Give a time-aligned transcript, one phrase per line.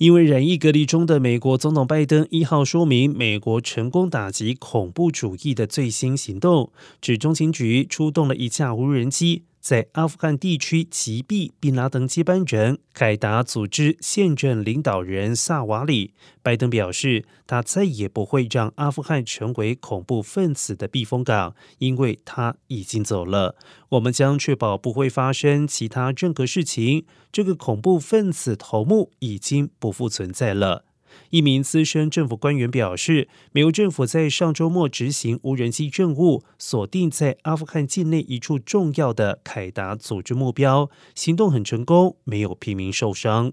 [0.00, 6.72] 因为染疫隔离中的美国总统拜登一号说明，美国成功打击恐怖主义的最新行动，
[7.02, 9.42] 指中情局出动了一架无人机。
[9.60, 23.54] 在阿富汗地区击毙宾拉登接班人凯达组织现任领导人萨瓦里，拜登表示，他再也不会让阿富汗成为恐怖分子的避风港，因为他已经走了。
[23.90, 27.04] 我们将确保不会发生其他任何事情。
[27.30, 30.84] 这个恐怖分子头目已经不复存在了。
[31.30, 43.52] 一名资深政府官员表示，美国政府在上周末执行无人机任务，锁定在阿富汗境内一处重要的凯达组织目标，行动很成功，没有平民受伤。